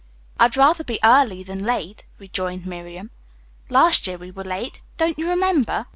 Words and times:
"I'd 0.39 0.57
rather 0.57 0.83
be 0.83 0.97
early 1.03 1.43
than 1.43 1.63
late," 1.63 2.07
rejoined 2.17 2.65
Miriam. 2.65 3.11
"Last 3.69 4.07
year 4.07 4.17
we 4.17 4.31
were 4.31 4.43
late. 4.43 4.81
Don't 4.97 5.19
you 5.19 5.29
remember? 5.29 5.85